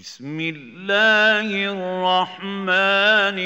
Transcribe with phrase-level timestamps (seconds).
[0.00, 3.38] بسم الله الرحمن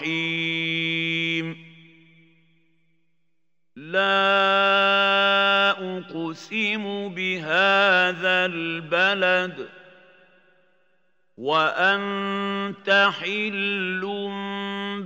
[0.00, 1.46] الرحيم.
[3.76, 4.10] لا
[5.70, 9.68] أقسم بهذا البلد
[11.36, 14.00] وأنت حل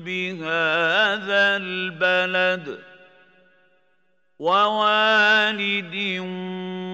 [0.06, 2.78] بهذا البلد
[4.38, 5.96] ووالد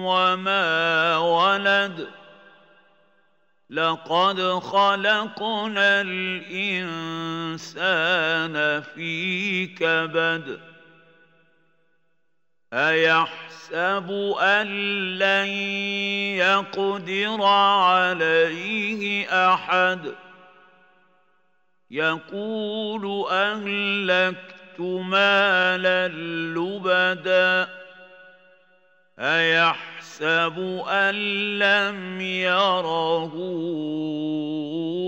[0.09, 2.07] وما ولد
[3.69, 7.61] لقد خلقنا الإنسان
[8.81, 10.59] في كبد
[12.73, 14.67] أيحسب أن
[15.17, 15.47] لن
[16.37, 20.13] يقدر عليه أحد
[21.91, 26.07] يقول أهلكت مالا
[26.57, 27.69] لبدا
[29.19, 29.86] أيحسب
[30.89, 31.15] ان
[31.59, 33.33] لم يره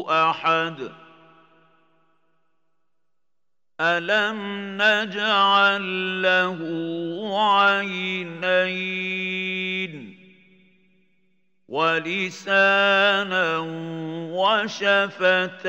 [0.10, 0.92] احد
[3.82, 4.38] الم
[4.82, 6.58] نجعل له
[7.60, 9.00] عينين
[11.68, 13.58] ولسانا
[14.34, 15.60] وشفتين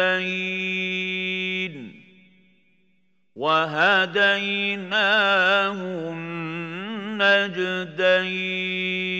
[3.36, 4.91] وهديناه
[7.20, 9.19] النجدين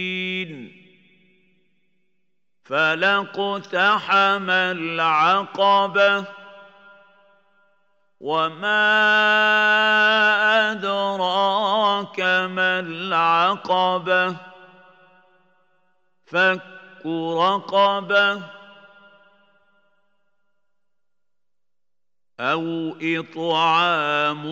[2.65, 6.25] فلاقتحم العقبة
[8.21, 9.01] وما
[10.73, 14.37] أدراك ما العقبة
[16.27, 16.61] فك
[17.07, 18.59] رقبة
[22.41, 24.43] أو اطعام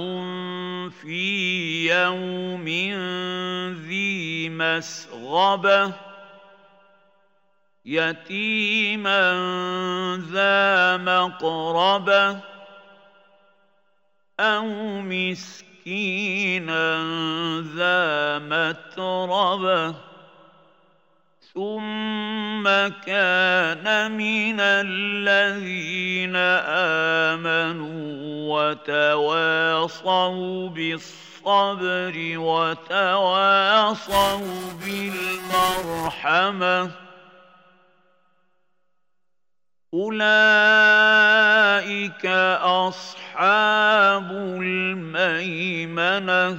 [0.91, 2.69] في يوم
[3.89, 5.93] ذي مسغبه
[7.85, 9.21] يتيما
[10.33, 12.41] ذا مقربه
[14.41, 14.67] أو
[15.01, 16.97] مسكينا
[17.75, 19.95] ذا متربه
[21.55, 22.65] ثم
[23.07, 26.37] كان من الذين
[27.35, 34.41] امنوا وتواصوا بالصبر وتواصوا
[34.85, 36.91] بالمرحمه
[39.95, 41.47] اولئك
[42.63, 44.31] اصحاب
[44.63, 46.59] الميمنه